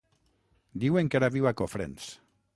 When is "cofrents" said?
1.61-2.11